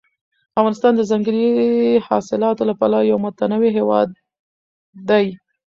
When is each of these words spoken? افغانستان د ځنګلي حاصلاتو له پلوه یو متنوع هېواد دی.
افغانستان 0.59 0.93
د 0.95 1.01
ځنګلي 1.11 1.49
حاصلاتو 2.07 2.67
له 2.69 2.73
پلوه 2.79 3.01
یو 3.11 3.17
متنوع 3.25 3.71
هېواد 3.77 4.09
دی. 5.09 5.25